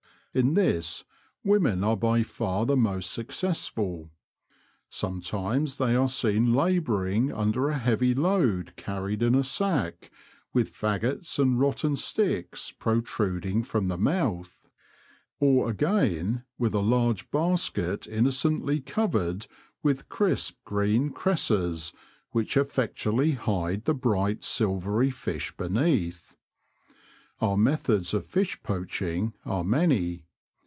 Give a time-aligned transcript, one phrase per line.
[0.33, 1.03] In this
[1.43, 4.11] women are by far the most successful.
[4.87, 10.09] Sometimes they are seen labouring under a heavy load carried in a sack,
[10.53, 14.69] with faggots and rotten sticks protruding from the mouth;
[15.41, 19.47] or again, with a large basket innocently covered
[19.83, 21.91] with crisp, green cresses
[22.29, 26.29] which effectually hide the bright silvery fish beneath.
[27.43, 30.27] Our methods of fish poaching are many.